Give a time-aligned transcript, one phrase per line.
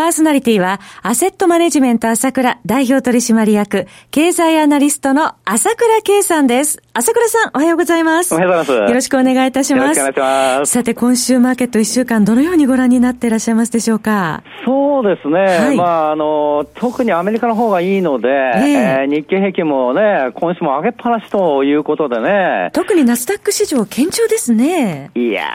[0.00, 6.82] パーソナリティは、アセットマネジメント朝倉代表取締役、経済アナリストの朝倉慶さんです。
[6.94, 8.32] 朝倉さん、おはようございます。
[8.34, 8.90] おはようございます。
[8.90, 9.98] よろしくお願いいたします。
[10.00, 10.72] よろしくお願いします。
[10.72, 14.42] さて、今週マーケット1週間、どのようにご覧になっていらっしゃいますでしょうか？
[14.64, 15.38] そうですね。
[15.38, 22.70] はい、まあ、あの、特にアメリカの方がいいので、えー、えー、日経平均もね、今週も上げっぱなしということでね。
[22.72, 25.10] 特にナスダック市場、堅調ですね。
[25.14, 25.46] いやー、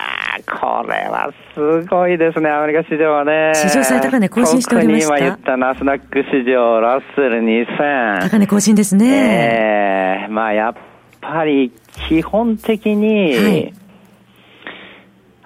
[0.43, 3.53] これはすごいですね、アメリカ市場はね。
[3.55, 5.17] 史上最高値更新しておりました。
[5.17, 8.21] 今言ったナスダック市場、ラッセル2000。
[8.21, 10.25] 高値更新ですね。
[10.25, 10.73] えー、まあやっ
[11.21, 11.71] ぱり
[12.09, 13.73] 基本的に、はい、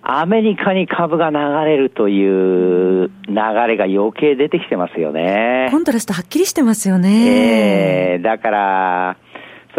[0.02, 1.38] アメリカに株が流
[1.69, 3.36] れるという流
[3.67, 5.67] れが余計出てきてますよね。
[5.69, 8.14] コントラストはっきりしてますよね。
[8.14, 9.17] えー、だから、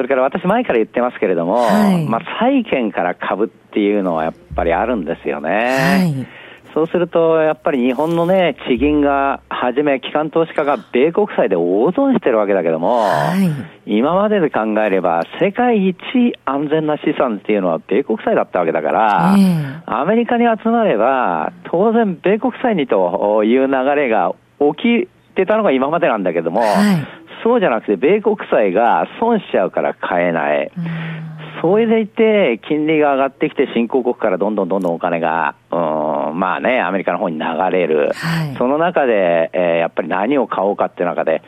[0.01, 5.51] それから私前から言ってますけれども、はい、まあ債券から株っていうのはやっぱりあるんですよね。
[5.51, 6.27] はい。
[6.73, 13.35] そうすると、やっぱり日本のね、地銀が、はじめ、機関投資家が米国債で大損してるわけだけども、は
[13.85, 15.97] い、今までで考えれば、世界一
[16.47, 19.35] 安全な資産っていうのは米国債だったわけだから、
[19.85, 24.33] アメリカに集まれば、当然米国債にという流れが
[24.77, 30.71] 起きてたのが今までなんだけども、はい、そうじゃなくて、米国債が損しちゃうから買えない。
[31.61, 38.13] それでいて、金利が上がってきて、新興国からどんどんどんどんお金が、うん、まあね、アメリカの方に流れる。
[38.15, 41.43] はい、その中で、えー、やっぱり何を買おうかっていう中で、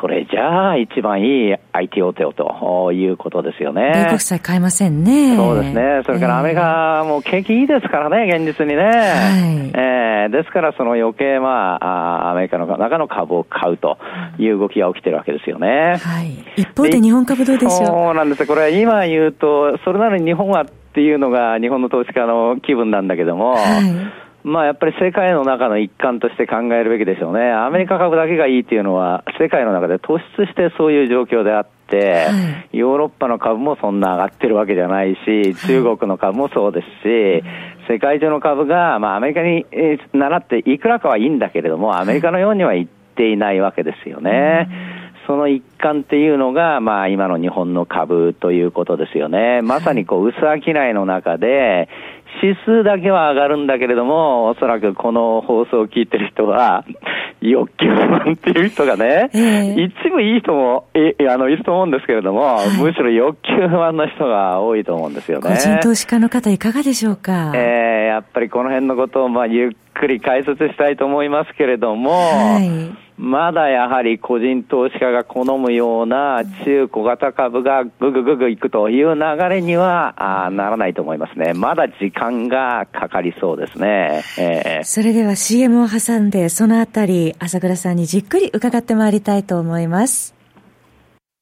[0.00, 3.92] それじゃあ一番いい IT 大手をということですよね。
[3.94, 5.36] 米国債買えませんね。
[5.36, 6.02] そうですね。
[6.04, 8.82] それからアメリカも景気いいですからね、現実にね。
[8.82, 8.92] はい、
[9.74, 13.98] えー、ですからその余計まあ、アメリカの中の株を買うと
[14.38, 15.96] いう動きが起きてるわけですよね。
[15.98, 16.44] はい。
[16.56, 17.86] 一方で日本株どうでしょう？
[17.86, 18.46] そうなんです。
[18.46, 27.50] これは今言うと、それなのに日本はっていうのが日本の投資家の気分なんだけども、はいまあやっぱり世界の中の一環として考えるべきでしょうね。
[27.50, 32.30] アメリカ株だけがいいっていうのは、世界の中で突出してそういう状況であって、は
[32.70, 37.42] い、ヨーロッパの株もそんな上がってるわけじゃないし、中国の株もそうですし、
[37.88, 39.64] 世界中の株が、まあアメリカに
[40.12, 44.68] 習っていくらかはいいんだけれども、アメリカのようにはいっていないわけですよね。
[45.26, 49.62] その一環っていうのが、まあ今の日本の株ということですよね。
[49.62, 50.62] まさにこう、薄商い
[50.92, 51.88] の中で、
[52.42, 56.84] 指数だけは上がるんだけれども、おそらくこの放送を聞いてる人は、
[57.40, 65.50] 欲求不満っていう人がね、えー、一部いい人もえあのいると思うんですけれども、はい、むしろ欲求不満の人が多いと思うんですよね。
[65.50, 67.52] 個人投資家の方、いかがでしょうか？
[67.54, 81.52] えー、やっぱりこの辺のことを、まあ、ゆっくり解説したいと思いますけれども、はいまだやはり個人投資家が好むような中小型株がぐぐぐぐいくという流れにはあならないと思いますね。
[81.54, 84.22] まだ時間がかかりそうですね。
[84.38, 90.33] えー、それでは CM を挟んで、そのあたり、朝倉さんにじっくり伺ってまいりたいと思います。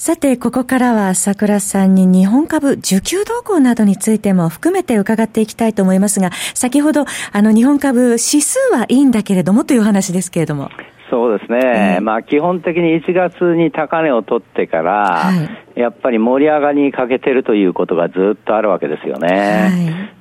[0.00, 10.70] さて、ここからは桜さんに日本株需給動向などについても含めて伺っていきたいと思いますが、先ほど、あの、日本株指数はいいんだけれどもという話ですけれども。
[11.10, 15.32] そうですね、まあ基本的に1月に高値を取ってから、は
[15.76, 19.28] い、やっぱり盛り上がりに欠けてるということがずっとあるわけですよね。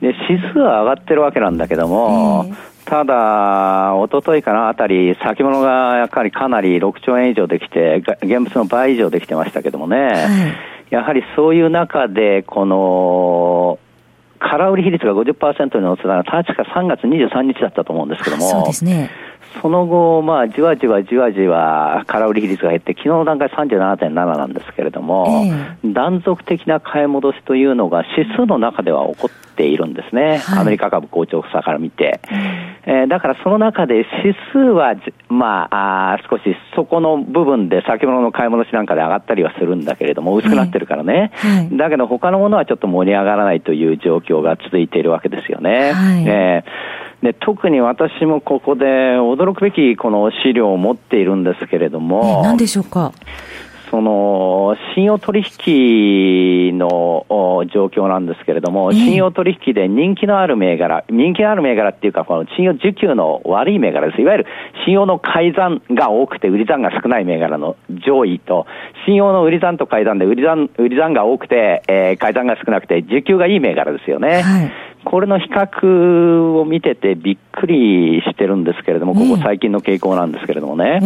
[0.01, 10.15] はい、で指数は上がってるわけなんだけども、えーただ、おとといかなあたり、先物がやっぱりかなり6兆円以上できて、現物の倍以上できてましたけどもね、はい、
[10.89, 13.77] やはりそういう中で、この、
[14.39, 19.11] 空売り比率が50%に落ちたのは、確か3月23日だったと思うんですけども、そうですね。
[19.61, 30.37] その後、まあ、じわじわじわじわ空売り比率が減って、昨日の段階37.7なんですけれども、えー、断続的な買い戻しというのが指数の中では起こっているんですね。
[30.37, 32.19] はい、アメリカ株好調さから見て。
[32.85, 34.95] えー、だからその中で指数は、
[35.27, 36.43] まあ、あ少し
[36.75, 41.31] そこの部分で先物の買い戻しなんかで上がったりはするんだけれども、薄くなってるからね。
[41.35, 45.91] はい、だけど他のものはちょっと盛り上がらないという状況が続いているわけですよね。
[45.91, 53.11] はい、えーで特に私もここで驚くべきこの資料を持っているんですけれども、何でしょうか？
[53.91, 57.25] その信用取引の
[57.73, 64.21] 状況なんですけれども、信用取引で人気のある銘柄、人気のある銘柄っていうか、この信用需給の悪い銘柄です。
[64.21, 64.45] いわゆる
[64.85, 68.67] 信用の改ざんが多くて売り算が少ない銘柄の上位と、
[69.07, 74.43] 信用の売り算と改ざんで売り算売り算が多くて、えー、改ざんが少なくて需給がいい銘柄ですよね。
[74.43, 74.71] はい
[75.05, 80.99] これの比較を見ててびっくりしてるんですけれども、ここ最近の傾向なんですけれどもね。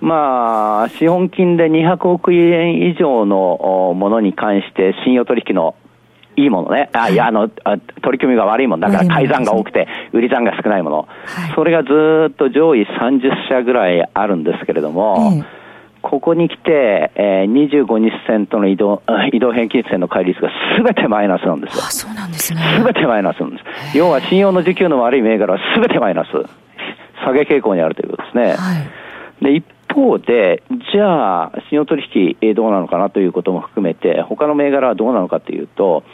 [0.00, 5.74] まあ、資本金で200億円以上のものに関して信用取引の
[6.36, 7.16] いいものね、あい。
[7.16, 11.08] やあの取り組みが悪いもの、だから改ざんが多くて、売り算が少ないもの、
[11.56, 15.42] それがずっと上位30社ぐらいあるんですけれども、
[16.02, 19.02] ここに来て、えー、25日線との移動
[19.32, 21.84] 移動平均線の乖離率がすべてマイナスなんですよ。
[21.84, 22.60] あそうなんですね。
[22.78, 23.58] すべてマイナスなんで
[23.92, 23.98] す。
[23.98, 26.28] 要は信用の需給の悪い銘柄はすべてマイナス。
[27.24, 28.54] 下げ傾向にあるということですね。
[28.56, 28.78] は
[29.42, 30.62] い、で一方で、
[30.92, 32.02] じゃあ、信用取
[32.40, 36.04] 引どうなのかなということも含めて、他の銘柄はどうなのかというと、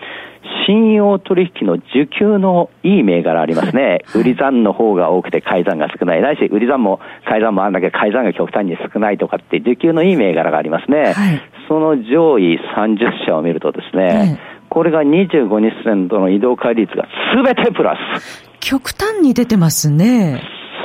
[0.66, 4.04] 信用取引の需給のいい銘柄ありますね。
[4.14, 6.22] 売り算の方が多くて改ざんが少ない。
[6.22, 11.12] ないし、売り算も改ざんもあるんだけど、改ざんが極端に少ないとかって需給のいい銘柄がありますね。
[11.12, 14.38] はい、その上位30社を見るとですね、
[14.68, 18.50] これが25日線との移動乖離率が全てプラス。
[18.60, 20.42] 極端に出てますね。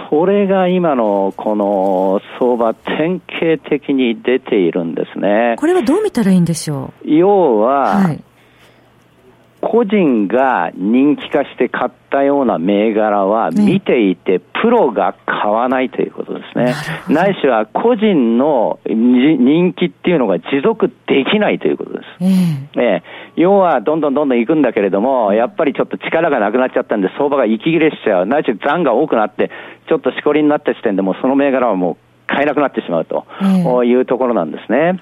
[0.10, 5.56] これが今のこの相場、典型的に出ているんですね。
[5.60, 7.08] これはどう見たらいいんでしょう？
[7.14, 8.24] 要は、はい、
[9.62, 16.74] 個人が人気化して買ったような銘柄は見ていて、プロが買わないということですね。
[17.14, 22.80] ないしは個人の人気っていうのが持続できないということです。
[22.80, 23.04] ええ
[23.36, 28.26] 要はどんどんどんどん行くんだけれども、やっぱりちょっと力がなくなっちゃったんで、相場が息切れしちゃう。
[28.26, 29.50] ないしは残が多くなって、
[29.88, 33.26] ちょっとしこりになった時点でもその銘柄はもう買えなくなってしまうと
[33.84, 35.00] いうところなんですね。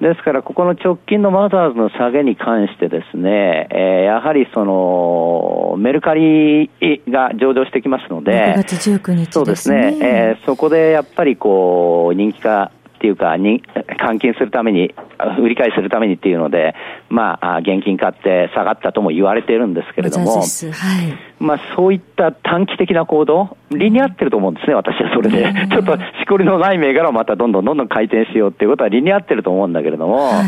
[0.00, 6.70] ですから、ここの直近のマザーズの下げに関してですね、えー、やはりその、メルカリ
[7.08, 12.72] が上場してきますので、6月19日、ね、そうですね、えー、そこでやっぱりこう、人気化
[13.04, 13.62] っていうか、に
[14.00, 14.94] 換金するために、
[15.38, 16.74] 売り買いするためにっていうので、
[17.10, 20.44] まあ、現金買って下がったとも言われているんですけれども、はい、
[21.38, 25.44] まあ、そういった短期的な行動、理に合ってると思うんですね、私はそれで。
[25.70, 30.44] ちょっとしこりのない銘柄をまたどんどんどんどん回転しようっていうことは理に合ってると思うんだけれども、はい。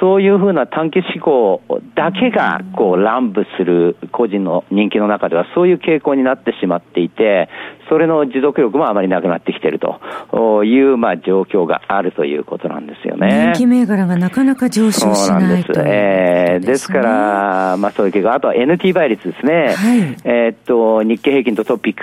[0.00, 1.62] そういうふうな短期思考
[1.94, 7.48] だけがこう乱舞する個人の人気の中ではそういう傾向になってしまっていて、
[7.88, 13.52] それの持続力もあまりなくなってきているというまあ状況があるということなんですよね。
[13.54, 15.80] 人気銘柄がなかなか上昇しないです。
[15.80, 19.74] えー、ですから、まあそういう傾向、あとは NT 倍率ですね。
[19.74, 22.02] はい、えっと、日経平均とトピック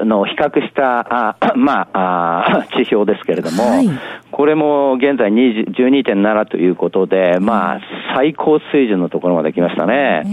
[0.00, 3.88] スの比較した、あ まああ、指標ですけれども、はい、
[4.30, 7.80] これも現在12.7ということで、まあ、
[8.14, 10.24] 最高水準のところまで来ましたね。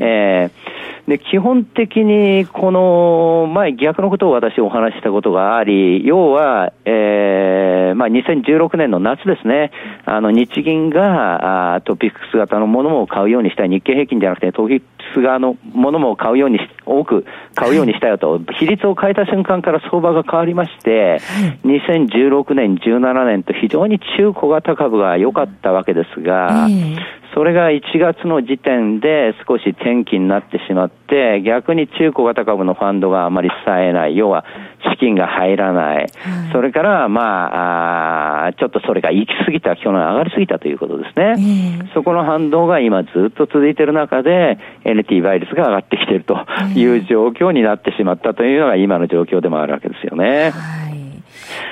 [0.00, 0.59] えー、
[1.10, 9.72] で基本的に、この前、逆のことを私、お話したことがあり、要は、えーまあ、2016年の夏ですね、
[10.04, 17.26] あの日銀があトピックス型のものも買うようにしたい、日経平均じゃなくて、トピックス側のものも買うように多く
[17.56, 21.18] 買うようにしたよと、比率を変えた瞬間から相場が変わりまして、
[21.64, 26.68] 2016年、17年と非常に中小型株が良かったわけですが、
[27.34, 34.44] それが1月の時点で少し転機になってしまって、逆に中小型株のファンドがあまり冴えない、要は
[34.92, 36.06] 資金が入らない、
[36.52, 41.88] それから、まあちょっとそれが行き過ぎた、去年上がりすぎたということですね。
[41.94, 46.36] そこの反動が今ずっと続いている中で、NT 倍率が上がってきていると
[46.74, 50.50] いう状況になってしまったというのが今の状況でもあるわけですよね。
[50.50, 50.89] はい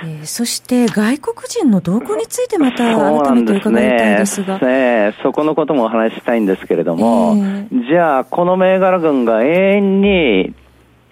[0.04, 4.58] えー、そして外国人の動向についてまた改めて伺いたいですが。
[4.58, 10.54] そね、そこのこともお話ししたいんですけれども、えー、じゃあこの銘柄群が永遠に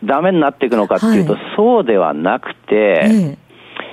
[0.04, 3.36] ダメになっていくのかっていうと、はい、そうではなくて、えー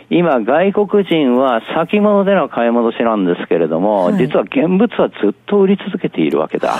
[0.09, 6.75] 今、外国人は先物での買い戻しなんですけれども、はい、実は現物はずっと売り続けているわけだ。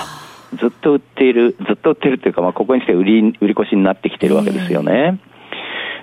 [0.60, 5.20] ずっと売っている、ずっと売ってるっていうか、まあ、ここに来て売り、売り越しになってきてるわけですよね。
[5.25, 5.33] えー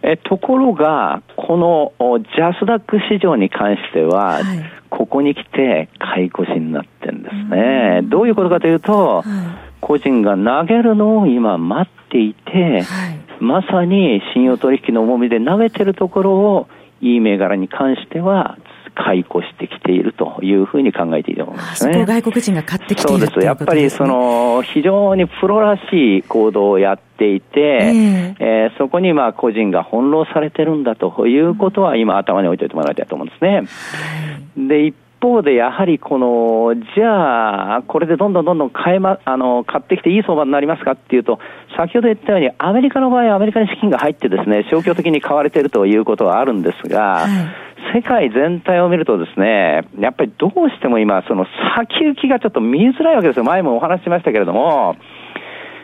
[0.03, 1.93] えところが、この
[2.35, 4.45] ジャスダック市場に関しては、はい、
[4.89, 8.01] ここに来て買い越しになってるんですね。
[8.05, 9.25] どういうことかというと、はい、
[9.81, 16.69] 個人が投げるのを今待っていて、はい、まさに信用取引の重みで投げてるところを、
[17.03, 18.59] いい銘柄に関しては
[19.03, 22.05] 買い越してきているというふうに考えていいと思いますね。
[22.05, 23.47] 外国人が買ってきているそうです。
[23.47, 34.69] やっぱりその、非常にプロらしい行動をやっていて、えー、えー、そこにまあ個人が翻弄されてるんだということは今頭に置いておいてもらいたいと思うんですね。
[34.69, 41.39] で、一方で、やはりこの、じゃあ、これでどんどんどんどん買えま、あの、買ってきていい相場になりますかっていうと、
[41.77, 51.47] 先ほど言ったように、アメリカの場合はアメリカに資金が入ってですね、消去的に買われているということはあるんですが、はい世界全体を見るとですね、やっぱりどうしても今、その
[51.77, 53.45] 先行きがちょっと見づらいわけですよ。
[53.45, 54.97] 前もお話ししましたけれども、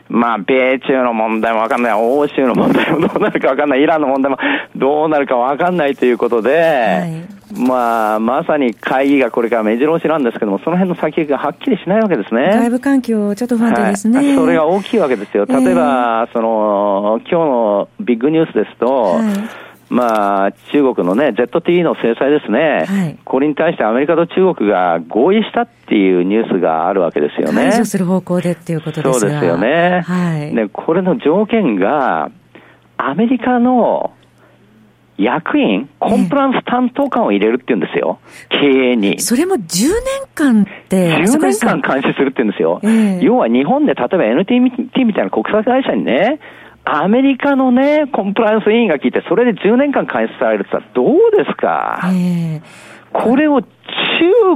[0.09, 4.39] まあ、米中の問題もわかんない、欧州の問題もどうなるかわかんない、イランの問題も
[4.77, 12.51] どうなるかわかんないということで、はい、まあ、まさに会議がこれから目白押しなんですけども、その辺の先行きがはっきりしないわけですね。
[12.53, 15.45] 外部環境、ちょっと不安定ですね、はい、それが大きいわけですよ。
[15.47, 15.75] 例え。
[15.75, 27.71] ば、えー、その、今日のビッグニュースですと、はいまあ、中国のね、ZTE の制裁ですね、はい、これに対してアメリカと中国が合意したっていうニュースがあるわけですよね。
[27.71, 30.03] 解除する方向でっていうことですそうですよね。
[30.05, 32.31] はい、で、これの条件が、
[32.97, 34.13] アメリカの
[35.19, 39.21] 役員、コンプランス担当官を入れるって言うんですよ、経営に。
[39.21, 39.95] それも10年
[40.35, 42.81] 間って、10年間監視するって言うんですよ。
[42.83, 46.39] えー、要は日本で例えば NTT みたいな国際会社にね、
[46.89, 52.63] アメリカのね、コンプライアンス委員が聞いて、それで10年間監視されるって言ったらどうですか、えー、
[53.13, 53.69] これを中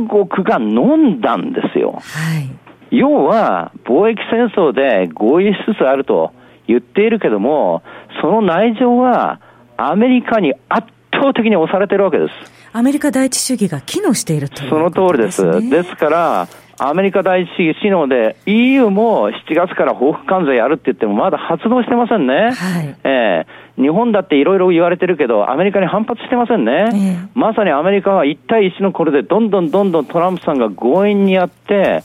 [0.09, 2.01] 国が飲んだんですよ。
[2.01, 6.33] はい、要は、貿易戦争で合意しつつあると
[6.69, 7.83] 言っているけども、
[8.23, 9.41] その内情は
[9.77, 12.33] アメリカに圧倒的に押されてるわけです。
[12.73, 15.69] アメリカ第一主義が機能しているという、ね、その通りです。
[15.69, 16.49] ですから、
[16.83, 22.53] アメリカ第一主義機能で EU も7月から報復関税やるって言ってもまだ発動してませんね。
[22.53, 26.73] はい、えー、日本だっていろいろ言われてるけど、アメリカに反発してませんね。
[26.73, 32.03] えー、まさにアメリカは1対1のこれでどんどんどんどんトランプさんが強引にやって、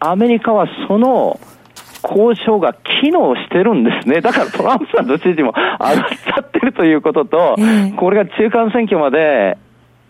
[0.00, 1.38] アメリカはその
[2.02, 4.22] 交渉が機能してるんですね。
[4.22, 9.56] だからトランプさんの支持も上がっちゃってるということと、えー、これが中間選挙まで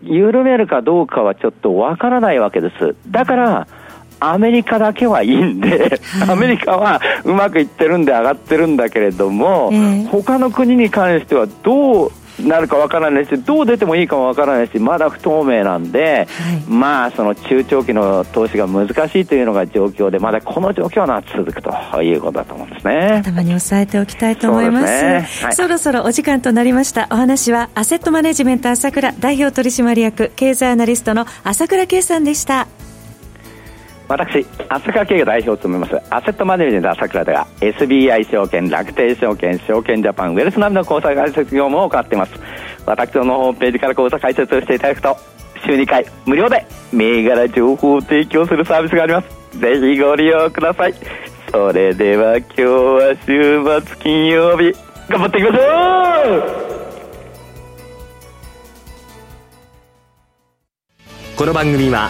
[0.01, 2.95] 緩めるかどうかはちょっとわからないわけです。
[3.11, 3.67] だから、
[4.19, 23.21] アメリカだけはいいんで、アメリカはうまくいってるんで上がってるんだけれども、えー、他の国に関してはどうなるかわからないし、どう出てもいいかもわからないし、まだ不透明なんで、はい、まあ、その中長期の投資が難しいというのが状況で、まだこの状況は続くということだと思うんですね。
[23.23, 24.99] 頭に押さえておきたいと思います。
[24.99, 27.07] そ、ねはい、そろそろお時間となりました。
[27.09, 32.67] お話は、アセットマネジメント朝倉代表取締役経済アナリストの朝倉圭さんでした。
[34.07, 42.31] 私、朝倉慶が代表を務めます、アセットマネージメント朝倉では、SBI 証券、楽天証券、証券ジャパン、ウェルスナビの口座開設業務を行っています。
[42.85, 45.17] 私のホームページから口座開設をしていただくと、
[45.65, 49.59] 週2回無料で銘柄情報を提供するサービスがあります。
[49.59, 50.93] ぜひご利用ください。
[51.51, 54.73] それでは今日は週末金曜日、
[55.09, 55.63] 頑張っていきましょ
[56.63, 56.67] う
[61.37, 62.09] この番組は